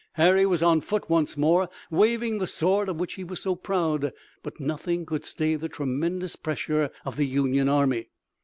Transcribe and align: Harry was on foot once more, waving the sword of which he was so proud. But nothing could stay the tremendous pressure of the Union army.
Harry 0.13 0.47
was 0.47 0.63
on 0.63 0.81
foot 0.81 1.11
once 1.11 1.37
more, 1.37 1.69
waving 1.91 2.39
the 2.39 2.47
sword 2.47 2.89
of 2.89 2.95
which 2.99 3.13
he 3.13 3.23
was 3.23 3.39
so 3.39 3.55
proud. 3.55 4.11
But 4.41 4.59
nothing 4.59 5.05
could 5.05 5.25
stay 5.25 5.53
the 5.53 5.69
tremendous 5.69 6.35
pressure 6.35 6.89
of 7.05 7.17
the 7.17 7.27
Union 7.27 7.69
army. 7.69 8.07